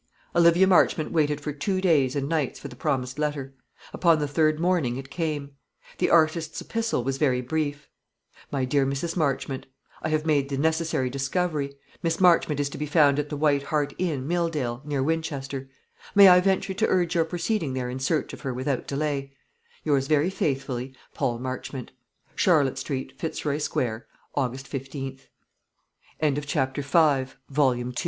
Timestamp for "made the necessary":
10.25-11.11